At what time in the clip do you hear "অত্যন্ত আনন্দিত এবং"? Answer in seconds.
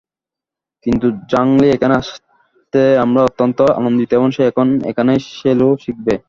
3.23-4.29